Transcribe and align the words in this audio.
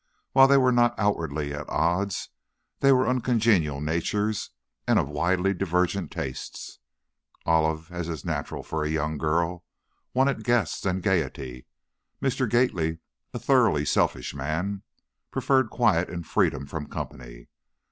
While 0.31 0.47
they 0.47 0.57
were 0.57 0.71
not 0.71 0.97
outwardly 0.97 1.53
at 1.53 1.69
odds, 1.69 2.29
they 2.79 2.91
were 2.91 3.07
uncongenial 3.07 3.79
natures, 3.79 4.49
and 4.87 4.97
of 4.97 5.07
widely 5.07 5.53
divergent 5.53 6.09
tastes. 6.09 6.79
Olive, 7.45 7.91
as 7.91 8.09
is 8.09 8.25
natural 8.25 8.63
for 8.63 8.83
a 8.83 8.89
young 8.89 9.19
girl, 9.19 9.63
wanted 10.15 10.43
guests 10.43 10.87
and 10.87 11.03
gayety. 11.03 11.67
Mr. 12.19 12.49
Gately, 12.49 12.97
a 13.31 13.37
thoroughly 13.37 13.85
selfish 13.85 14.33
man, 14.33 14.81
preferred 15.29 15.69
quiet 15.69 16.09
and 16.09 16.25
freedom 16.25 16.65
from 16.65 16.87
company. 16.87 17.49